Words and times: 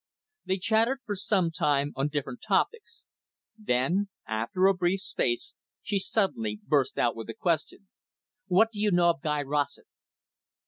They 0.45 0.57
chatted 0.57 0.97
for 1.05 1.15
some 1.15 1.51
time 1.51 1.93
on 1.95 2.07
different 2.07 2.41
topics. 2.41 3.05
Then, 3.55 4.09
after 4.25 4.65
a 4.65 4.73
brief 4.73 5.01
space, 5.01 5.53
she 5.83 5.99
suddenly 5.99 6.59
burst 6.65 6.97
out 6.97 7.15
with 7.15 7.29
a 7.29 7.35
question. 7.35 7.87
"What 8.47 8.71
do 8.71 8.79
you 8.81 8.89
know 8.89 9.11
of 9.11 9.21
Guy 9.21 9.43
Rossett?" 9.43 9.85